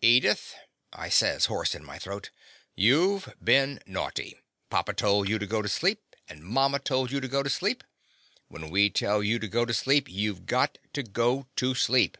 "Edith," 0.00 0.56
I 0.92 1.08
says, 1.08 1.44
hoarse 1.44 1.72
in 1.76 1.84
my 1.84 1.96
throat, 1.96 2.30
"you 2.74 3.20
've 3.20 3.28
been 3.44 3.78
naughty. 3.86 4.40
Papa 4.70 4.92
told 4.92 5.28
you 5.28 5.38
to 5.38 5.46
go 5.46 5.62
to 5.62 5.68
sleep, 5.68 6.16
and 6.28 6.42
mama 6.42 6.80
told 6.80 7.12
you 7.12 7.20
to 7.20 7.28
go 7.28 7.44
to 7.44 7.48
sleep. 7.48 7.84
When 8.48 8.70
we 8.70 8.90
tell 8.90 9.22
you 9.22 9.38
to 9.38 9.46
go 9.46 9.64
to 9.64 9.72
sleep, 9.72 10.08
you 10.08 10.34
've 10.34 10.46
got 10.46 10.78
to 10.94 11.04
go 11.04 11.46
to 11.54 11.76
sleep. 11.76 12.18